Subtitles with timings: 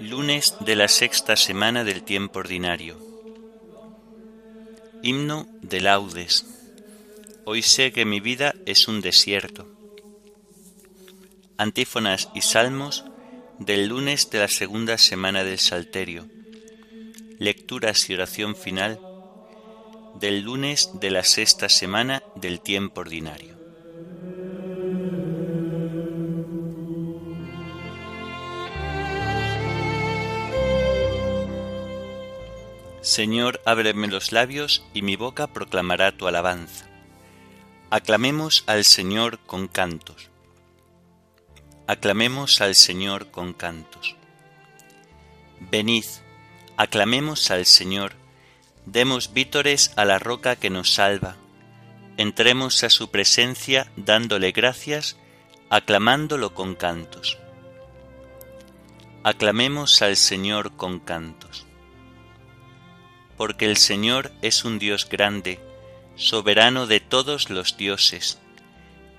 [0.00, 2.96] Lunes de la sexta semana del tiempo ordinario.
[5.02, 6.63] Himno de laudes.
[7.46, 9.68] Hoy sé que mi vida es un desierto.
[11.58, 13.04] Antífonas y salmos
[13.58, 16.26] del lunes de la segunda semana del Salterio.
[17.38, 18.98] Lecturas y oración final
[20.14, 23.54] del lunes de la sexta semana del tiempo ordinario.
[33.02, 36.93] Señor, ábreme los labios y mi boca proclamará tu alabanza.
[37.96, 40.28] Aclamemos al Señor con cantos.
[41.86, 44.16] Aclamemos al Señor con cantos.
[45.70, 46.04] Venid,
[46.76, 48.14] aclamemos al Señor,
[48.84, 51.36] demos vítores a la roca que nos salva,
[52.16, 55.16] entremos a su presencia dándole gracias,
[55.70, 57.38] aclamándolo con cantos.
[59.22, 61.64] Aclamemos al Señor con cantos
[63.36, 65.60] porque el Señor es un Dios grande,
[66.16, 68.38] soberano de todos los dioses.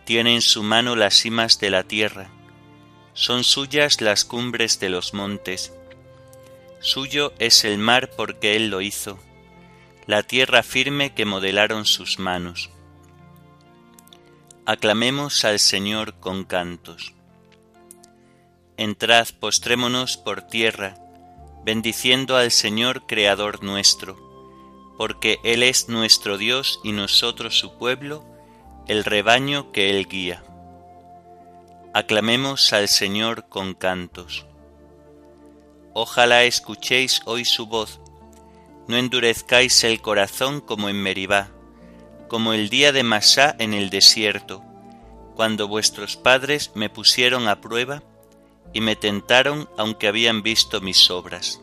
[0.05, 2.29] Tiene en su mano las cimas de la tierra,
[3.15, 5.73] son suyas las cumbres de los montes.
[6.81, 9.17] Suyo es el mar porque Él lo hizo,
[10.05, 12.69] la tierra firme que modelaron sus manos.
[14.65, 17.14] Aclamemos al Señor con cantos.
[18.75, 20.97] Entrad, postrémonos por tierra,
[21.64, 24.24] bendiciendo al Señor Creador nuestro,
[24.98, 28.26] porque Él es nuestro Dios y nosotros su pueblo,
[28.88, 30.44] el rebaño que Él guía.
[31.94, 34.45] Aclamemos al Señor con cantos.
[35.94, 38.00] Ojalá escuchéis hoy su voz,
[38.88, 41.50] no endurezcáis el corazón como en Meribá,
[42.27, 44.62] como el día de Masá en el desierto,
[45.36, 48.04] cuando vuestros padres me pusieron a prueba
[48.73, 51.62] y me tentaron aunque habían visto mis obras.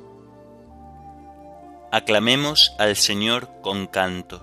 [1.94, 4.40] Aclamemos al Señor con cantos.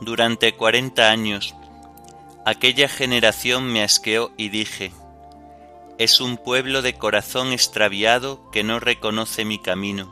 [0.00, 1.54] Durante cuarenta años,
[2.46, 4.92] aquella generación me asqueó y dije,
[5.98, 10.10] es un pueblo de corazón extraviado que no reconoce mi camino.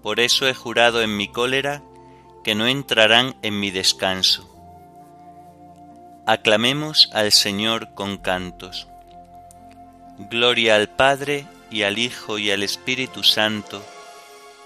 [0.00, 1.82] Por eso he jurado en mi cólera
[2.44, 4.48] que no entrarán en mi descanso.
[6.24, 8.86] Aclamemos al Señor con cantos.
[10.30, 13.84] Gloria al Padre y al Hijo y al Espíritu Santo,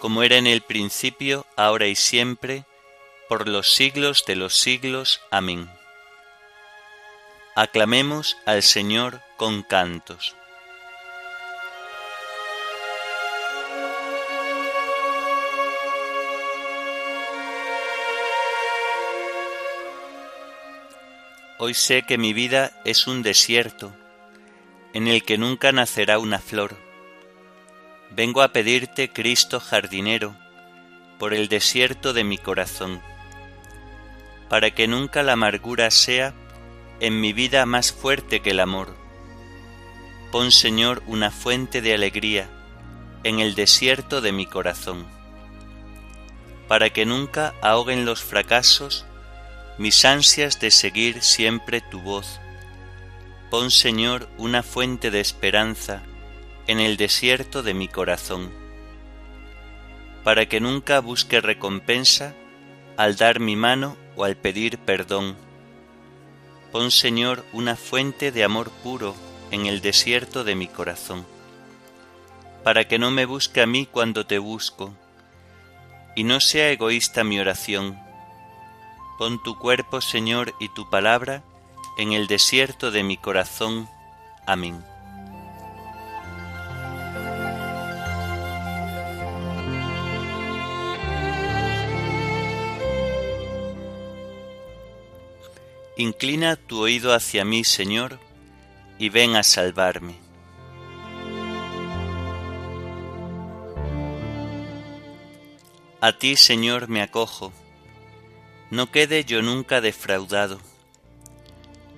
[0.00, 2.64] como era en el principio, ahora y siempre,
[3.28, 5.20] por los siglos de los siglos.
[5.30, 5.70] Amén.
[7.54, 10.34] Aclamemos al Señor con cantos.
[21.58, 23.94] Hoy sé que mi vida es un desierto
[24.94, 26.76] en el que nunca nacerá una flor.
[28.14, 30.36] Vengo a pedirte, Cristo jardinero,
[31.18, 33.00] por el desierto de mi corazón,
[34.48, 36.34] para que nunca la amargura sea
[37.00, 38.94] en mi vida más fuerte que el amor.
[40.30, 42.50] Pon, Señor, una fuente de alegría
[43.24, 45.06] en el desierto de mi corazón,
[46.68, 49.06] para que nunca ahoguen los fracasos
[49.78, 52.40] mis ansias de seguir siempre tu voz
[53.52, 56.02] Pon, Señor, una fuente de esperanza
[56.66, 58.50] en el desierto de mi corazón,
[60.24, 62.34] para que nunca busque recompensa
[62.96, 65.36] al dar mi mano o al pedir perdón.
[66.70, 69.14] Pon, Señor, una fuente de amor puro
[69.50, 71.26] en el desierto de mi corazón,
[72.64, 74.94] para que no me busque a mí cuando te busco,
[76.14, 77.98] y no sea egoísta mi oración.
[79.18, 81.42] Pon tu cuerpo, Señor, y tu palabra
[81.98, 83.88] en el desierto de mi corazón.
[84.46, 84.91] Amén.
[96.02, 98.18] Inclina tu oído hacia mí, Señor,
[98.98, 100.16] y ven a salvarme.
[106.00, 107.52] A ti, Señor, me acojo,
[108.72, 110.58] no quede yo nunca defraudado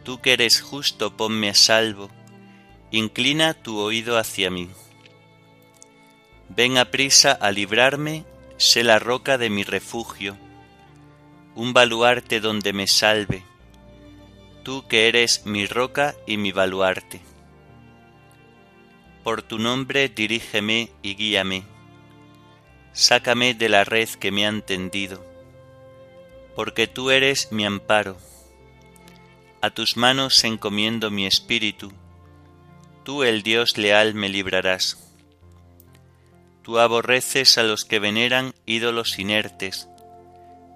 [0.05, 2.11] Tú que eres justo, ponme a salvo,
[2.91, 4.69] inclina tu oído hacia mí.
[6.51, 8.27] Ven a prisa a librarme,
[8.59, 10.37] sé la roca de mi refugio.
[11.55, 13.45] un baluarte donde me salve,
[14.65, 17.21] tú que eres mi roca y mi baluarte.
[19.23, 21.65] Por tu nombre dirígeme y guíame,
[22.93, 25.25] sácame de la red que me han tendido,
[26.57, 28.17] porque tú eres mi amparo.
[29.61, 31.93] A tus manos encomiendo mi espíritu,
[33.05, 34.99] tú el Dios leal me librarás.
[36.63, 39.89] Tú aborreces a los que veneran ídolos inertes,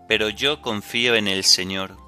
[0.07, 2.08] pero yo confío en el Señor.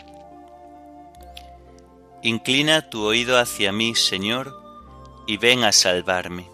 [2.23, 4.55] Inclina tu oído hacia mí, Señor,
[5.27, 6.47] y ven a salvarme.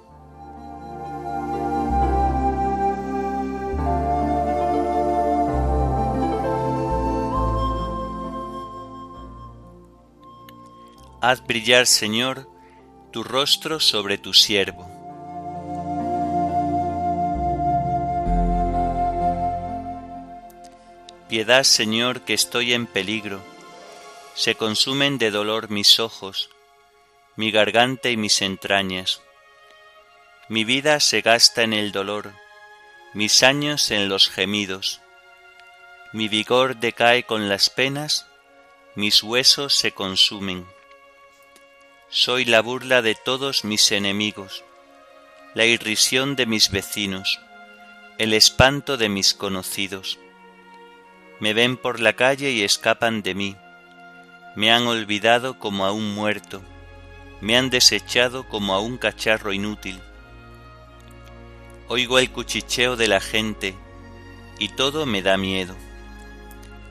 [11.19, 12.49] Haz brillar, Señor,
[13.11, 14.97] tu rostro sobre tu siervo
[21.29, 23.41] Piedad, Señor, que estoy en peligro.
[24.37, 26.51] Se consumen de dolor mis ojos,
[27.35, 29.23] mi garganta y mis entrañas.
[30.47, 32.33] Mi vida se gasta en el dolor,
[33.15, 35.01] mis años en los gemidos.
[36.13, 38.27] Mi vigor decae con las penas,
[38.93, 40.67] mis huesos se consumen.
[42.09, 44.63] Soy la burla de todos mis enemigos,
[45.55, 47.39] la irrisión de mis vecinos,
[48.19, 50.19] el espanto de mis conocidos
[51.39, 53.55] me ven por la calle y escapan de mí.
[54.57, 56.61] Me han olvidado como a un muerto,
[57.39, 60.01] me han desechado como a un cacharro inútil.
[61.87, 63.73] Oigo el cuchicheo de la gente
[64.59, 65.75] y todo me da miedo.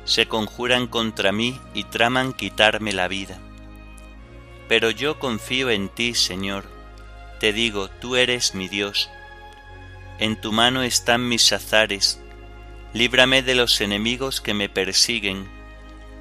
[0.07, 3.39] Se conjuran contra mí y traman quitarme la vida.
[4.67, 6.65] Pero yo confío en ti, Señor.
[7.41, 9.11] Te digo, tú eres mi Dios.
[10.19, 12.19] En tu mano están mis azares
[12.97, 15.47] líbrame de los enemigos que me persiguen,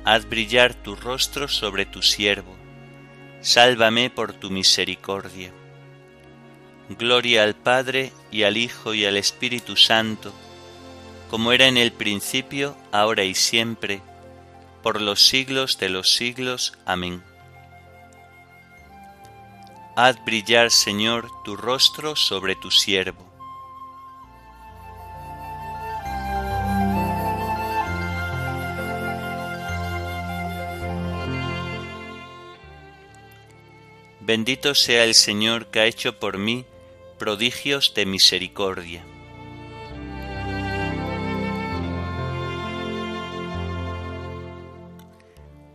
[0.05, 2.55] haz brillar tu rostro sobre tu siervo,
[3.41, 5.51] sálvame por tu misericordia.
[6.89, 10.31] Gloria al Padre y al Hijo y al Espíritu Santo,
[11.31, 14.03] como era en el principio, ahora y siempre,
[14.83, 16.77] por los siglos de los siglos.
[16.85, 17.23] Amén.
[19.95, 23.34] Haz brillar, Señor, tu rostro sobre tu siervo
[34.37, 36.65] Bendito sea el Señor que ha hecho por mí
[37.17, 39.01] prodigios de misericordia.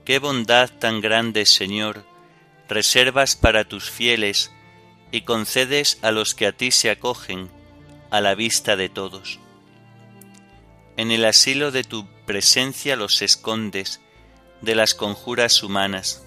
[0.04, 2.04] Qué bondad tan grande, Señor,
[2.68, 4.52] reservas para tus fieles
[5.10, 7.48] y concedes a los que a ti se acogen
[8.10, 9.38] a la vista de todos.
[10.98, 14.02] En el asilo de tu presencia los escondes
[14.60, 16.26] de las conjuras humanas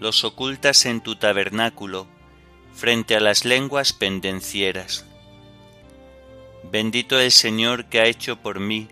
[0.00, 2.06] los ocultas en tu tabernáculo,
[2.74, 5.04] frente a las lenguas pendencieras.
[6.70, 8.88] Bendito el Señor que ha hecho por mí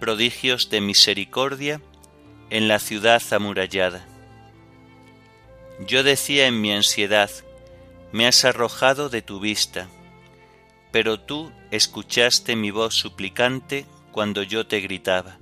[0.00, 1.80] prodigios de misericordia
[2.48, 4.06] en la ciudad amurallada.
[5.86, 7.30] Yo decía en mi ansiedad,
[8.12, 9.88] me has arrojado de tu vista,
[10.90, 15.38] pero tú escuchaste mi voz suplicante cuando yo te gritaba.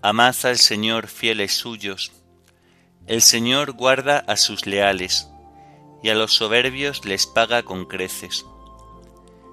[0.00, 2.12] Amad al Señor fieles suyos,
[3.06, 5.28] el Señor guarda a sus leales,
[6.02, 8.46] y a los soberbios les paga con creces.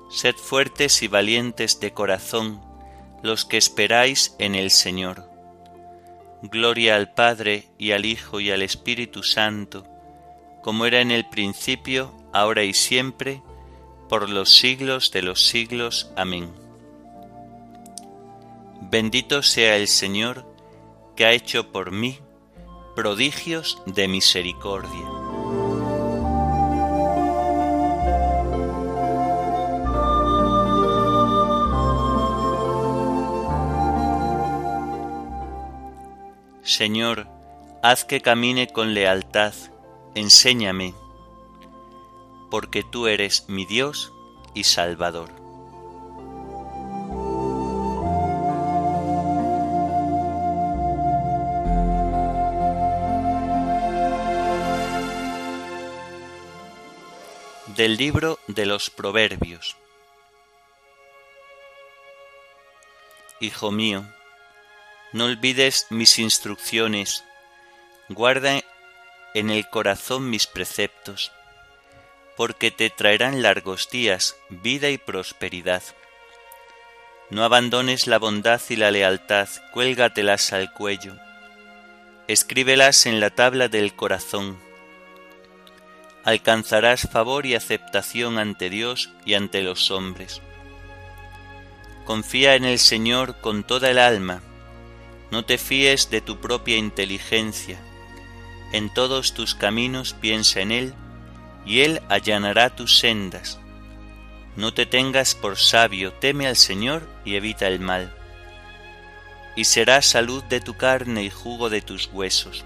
[0.09, 2.61] Sed fuertes y valientes de corazón,
[3.23, 5.29] los que esperáis en el Señor.
[6.43, 9.85] Gloria al Padre y al Hijo y al Espíritu Santo,
[10.63, 13.41] como era en el principio, ahora y siempre,
[14.07, 16.11] por los siglos de los siglos.
[16.15, 16.51] Amén.
[18.81, 20.45] Bendito sea el Señor,
[21.15, 22.19] que ha hecho por mí
[22.95, 25.07] prodigios de misericordia.
[36.63, 37.27] Señor,
[37.81, 39.53] haz que camine con lealtad,
[40.13, 40.93] enséñame,
[42.51, 44.13] porque tú eres mi Dios
[44.53, 45.38] y Salvador.
[57.79, 59.77] Del libro de los Proverbios.
[63.39, 64.03] Hijo mío,
[65.13, 67.23] no olvides mis instrucciones,
[68.09, 68.61] guarda
[69.33, 71.31] en el corazón mis preceptos,
[72.35, 75.83] porque te traerán largos días, vida y prosperidad.
[77.29, 81.15] No abandones la bondad y la lealtad, cuélgatelas al cuello.
[82.27, 84.68] Escríbelas en la tabla del corazón.
[86.23, 90.41] Alcanzarás favor y aceptación ante Dios y ante los hombres.
[92.05, 94.41] Confía en el Señor con toda el alma.
[95.31, 97.79] No te fíes de tu propia inteligencia.
[98.73, 100.93] En todos tus caminos piensa en Él,
[101.65, 103.59] y Él allanará tus sendas.
[104.55, 108.13] No te tengas por sabio, teme al Señor y evita el mal.
[109.55, 112.65] Y será salud de tu carne y jugo de tus huesos.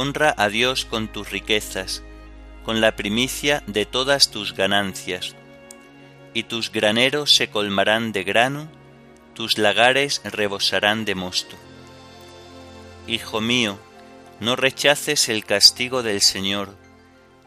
[0.00, 2.04] Honra a Dios con tus riquezas,
[2.64, 5.34] con la primicia de todas tus ganancias,
[6.32, 8.68] y tus graneros se colmarán de grano,
[9.34, 11.56] tus lagares rebosarán de mosto.
[13.08, 13.76] Hijo mío,
[14.38, 16.76] no rechaces el castigo del Señor,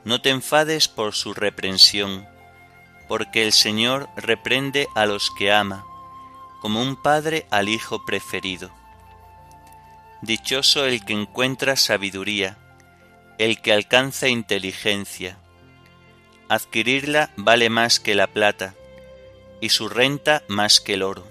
[0.04, 2.28] no te enfades por su reprensión,
[3.08, 5.86] porque el Señor reprende a los que ama,
[6.60, 8.81] como un padre al hijo preferido.
[10.22, 12.58] Dichoso el que encuentra sabiduría,
[13.38, 15.38] el que alcanza inteligencia.
[16.50, 18.76] Adquirirla vale más que la plata,
[19.62, 21.28] y su renta más que el oro.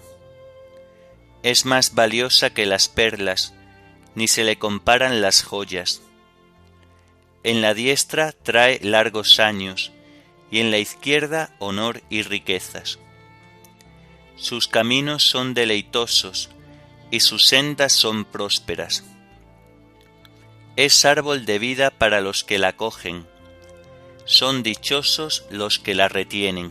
[1.43, 3.55] Es más valiosa que las perlas,
[4.15, 6.03] ni se le comparan las joyas
[7.43, 9.93] en la diestra trae largos años,
[10.51, 12.99] y en la izquierda honor y riquezas.
[14.37, 16.51] Sus caminos son deleitosos,
[17.11, 19.05] y sus sendas son prósperas.
[20.77, 23.27] Es árbol de vida para los que la cogen,
[24.25, 26.71] son dichosos los que la retienen.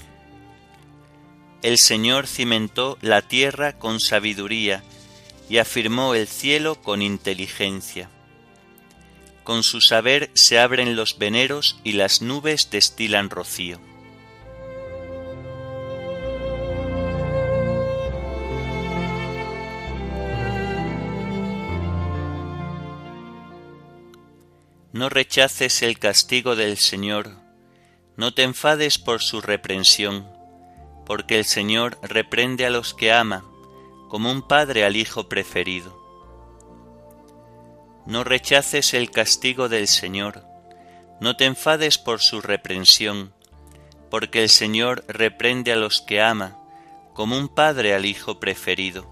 [1.61, 4.83] El Señor cimentó la tierra con sabiduría
[5.49, 8.09] y afirmó el cielo con inteligencia
[9.49, 13.79] con su saber se abren los veneros y las nubes destilan rocío.
[24.99, 27.37] No rechaces el castigo del Señor,
[28.17, 30.27] no te enfades por su reprensión,
[31.05, 33.45] porque el Señor reprende a los que ama,
[34.09, 35.97] como un padre al hijo preferido.
[38.07, 40.43] No rechaces el castigo del Señor,
[41.21, 43.33] no te enfades por su reprensión,
[44.11, 46.59] porque el Señor reprende a los que ama,
[47.13, 49.09] como un padre al hijo preferido.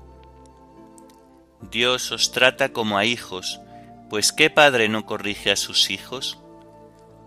[1.62, 3.62] Dios os trata como a hijos,
[4.09, 6.39] pues ¿qué padre no corrige a sus hijos?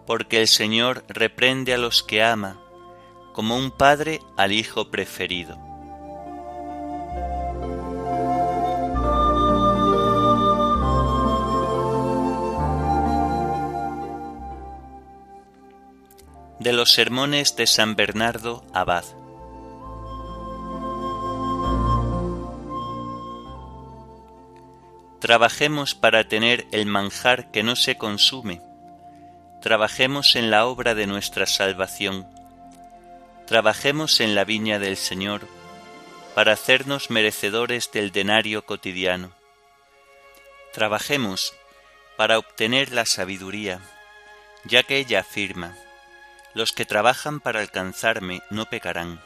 [0.06, 2.60] Porque el Señor reprende a los que ama,
[3.32, 5.70] como un padre al hijo preferido.
[16.60, 19.04] de los sermones de San Bernardo Abad.
[25.30, 28.60] Trabajemos para tener el manjar que no se consume.
[29.62, 32.26] Trabajemos en la obra de nuestra salvación.
[33.46, 35.46] Trabajemos en la viña del Señor
[36.34, 39.30] para hacernos merecedores del denario cotidiano.
[40.72, 41.54] Trabajemos
[42.16, 43.78] para obtener la sabiduría,
[44.64, 45.76] ya que ella afirma,
[46.54, 49.20] los que trabajan para alcanzarme no pecarán.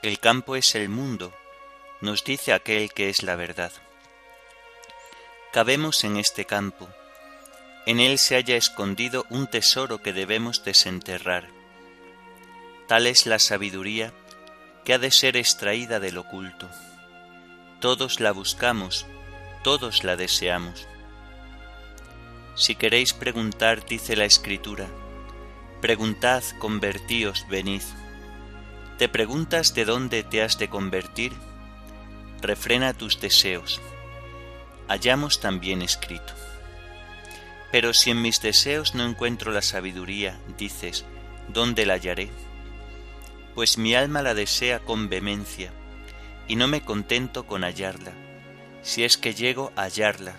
[0.00, 1.34] El campo es el mundo,
[2.00, 3.70] nos dice aquel que es la verdad.
[5.54, 6.88] Cabemos en este campo,
[7.86, 11.46] en él se haya escondido un tesoro que debemos desenterrar.
[12.88, 14.12] Tal es la sabiduría
[14.84, 16.68] que ha de ser extraída del oculto.
[17.78, 19.06] Todos la buscamos,
[19.62, 20.88] todos la deseamos.
[22.56, 24.88] Si queréis preguntar, dice la Escritura,
[25.80, 27.82] Preguntad, convertíos, venid.
[28.98, 31.32] ¿Te preguntas de dónde te has de convertir?
[32.42, 33.80] Refrena tus deseos.
[34.88, 36.32] Hallamos también escrito.
[37.72, 41.04] Pero si en mis deseos no encuentro la sabiduría, dices,
[41.48, 42.30] ¿dónde la hallaré?
[43.54, 45.72] Pues mi alma la desea con vehemencia,
[46.46, 48.12] y no me contento con hallarla,
[48.82, 50.34] si es que llego a hallarla,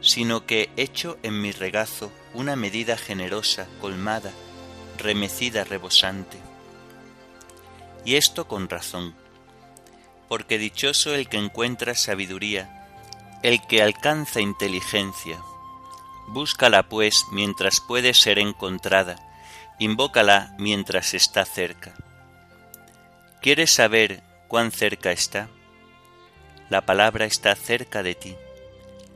[0.00, 4.32] sino que echo en mi regazo una medida generosa, colmada,
[4.98, 6.38] remecida rebosante.
[8.04, 9.14] Y esto con razón,
[10.28, 12.81] porque dichoso el que encuentra sabiduría,
[13.42, 15.38] el que alcanza inteligencia,
[16.28, 19.16] Búscala pues mientras puede ser encontrada,
[19.78, 21.94] invócala mientras está cerca.
[23.42, 25.48] ¿Quieres saber cuán cerca está?
[26.70, 28.36] La palabra está cerca de ti,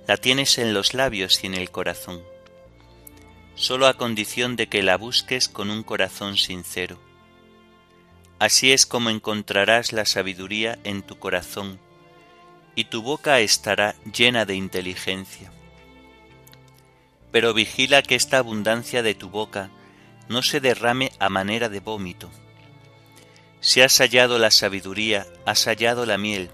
[0.06, 2.22] la tienes en los labios y en el corazón,
[3.54, 6.98] solo a condición de que la busques con un corazón sincero.
[8.38, 11.80] Así es como encontrarás la sabiduría en tu corazón,
[12.76, 15.50] y tu boca estará llena de inteligencia.
[17.32, 19.70] Pero vigila que esta abundancia de tu boca
[20.28, 22.30] no se derrame a manera de vómito.
[23.60, 26.50] Si has hallado la sabiduría, has hallado la miel.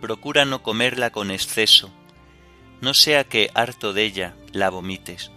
[0.00, 1.90] Procura no comerla con exceso,
[2.80, 5.30] no sea que, harto de ella, la vomites.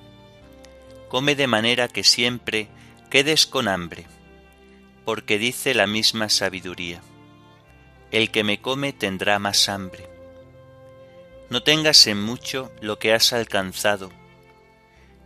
[1.07, 2.67] Come de manera que siempre
[3.11, 4.07] quedes con hambre,
[5.05, 7.01] porque dice la misma sabiduría
[8.11, 10.07] el que me come tendrá más hambre.
[11.49, 14.11] No tengas en mucho lo que has alcanzado.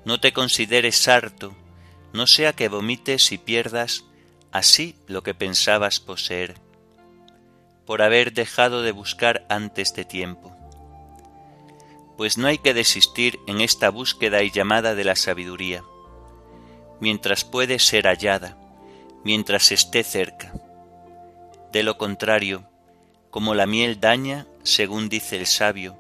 [0.06, 1.56] No te consideres harto,
[2.14, 4.06] no sea que vomites y pierdas
[4.52, 6.56] así lo que pensabas poseer,
[7.86, 10.56] por haber dejado de buscar antes de tiempo.
[12.18, 15.84] Pues no hay que desistir en esta búsqueda y llamada de la sabiduría,
[17.02, 18.58] mientras puede ser hallada,
[19.24, 20.54] mientras esté cerca.
[21.74, 22.70] De lo contrario,
[23.36, 25.98] como la miel daña, según dice el sabio,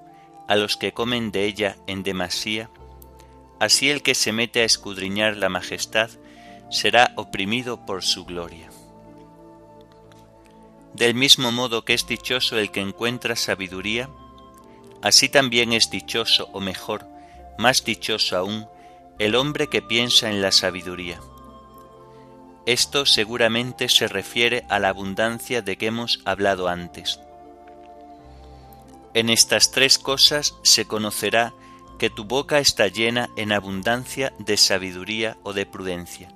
[0.47, 2.69] a los que comen de ella en demasía,
[3.59, 6.09] así el que se mete a escudriñar la majestad
[6.71, 8.69] será oprimido por su gloria.
[10.93, 14.09] Del mismo modo que es dichoso el que encuentra sabiduría,
[15.01, 17.05] así también es dichoso, o mejor,
[17.57, 18.65] más dichoso aún,
[19.19, 21.19] el hombre que piensa en la sabiduría.
[22.65, 27.19] Esto seguramente se refiere a la abundancia de que hemos hablado antes.
[29.15, 31.53] En estas tres cosas se conocerá
[31.97, 36.27] que tu boca está llena en abundancia de sabiduría o de prudencia.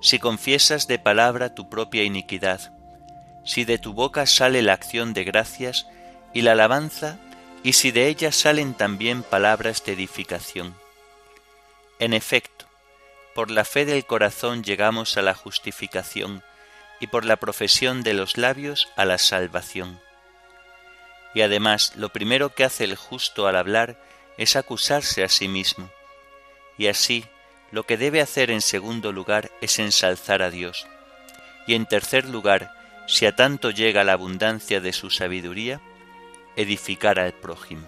[0.00, 2.72] Si confiesas de palabra tu propia iniquidad,
[3.44, 5.86] si de tu boca sale la acción de gracias
[6.34, 7.20] y la alabanza,
[7.62, 10.74] y si de ella salen también palabras de edificación.
[12.00, 12.66] En efecto,
[13.32, 16.42] por la fe del corazón llegamos a la justificación,
[16.98, 20.00] y por la profesión de los labios a la salvación
[21.36, 24.02] y además lo primero que hace el justo al hablar
[24.38, 25.90] es acusarse a sí mismo,
[26.78, 27.26] y así
[27.70, 30.86] lo que debe hacer en segundo lugar es ensalzar a Dios,
[31.66, 32.72] y en tercer lugar,
[33.06, 35.82] si a tanto llega la abundancia de su sabiduría,
[36.56, 37.86] edificar al prójimo.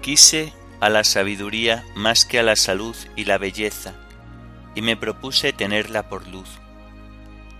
[0.00, 3.94] Quise a la sabiduría más que a la salud y la belleza,
[4.74, 6.48] y me propuse tenerla por luz.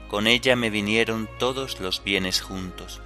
[0.08, 3.00] Con ella me vinieron todos los bienes juntos.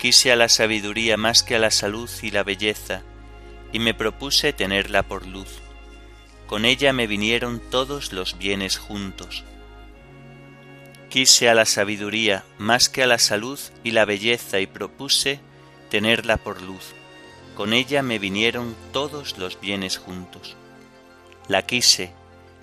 [0.00, 3.04] Quise a la sabiduría más que a la salud y la belleza,
[3.72, 5.60] y me propuse tenerla por luz.
[6.48, 9.44] Con ella me vinieron todos los bienes juntos.
[11.08, 15.38] Quise a la sabiduría más que a la salud y la belleza, y propuse
[15.88, 16.94] tenerla por luz
[17.54, 20.56] con ella me vinieron todos los bienes juntos.
[21.48, 22.12] La quise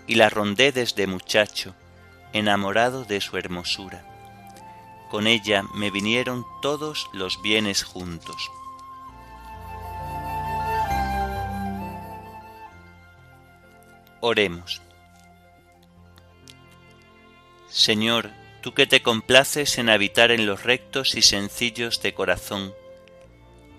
[0.08, 1.76] y la rondé desde muchacho,
[2.34, 4.06] enamorado de su hermosura.
[5.10, 8.50] Con ella me vinieron todos los bienes juntos.
[14.19, 14.82] Oremos.
[17.69, 22.73] Señor, tú que te complaces en habitar en los rectos y sencillos de corazón,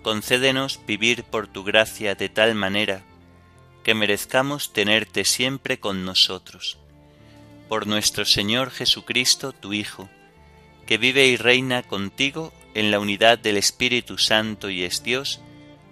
[0.01, 3.03] concédenos vivir por tu gracia de tal manera
[3.83, 6.77] que merezcamos tenerte siempre con nosotros.
[7.67, 10.09] Por nuestro Señor Jesucristo, tu Hijo,
[10.85, 15.41] que vive y reina contigo en la unidad del Espíritu Santo y es Dios,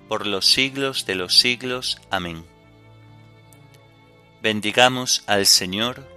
[0.07, 1.99] por los siglos de los siglos.
[2.09, 2.45] Amén.
[4.41, 6.07] Bendigamos al Señor,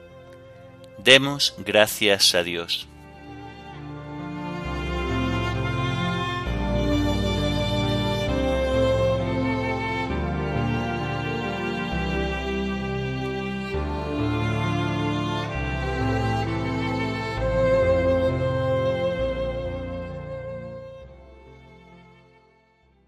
[0.99, 2.87] demos gracias a Dios.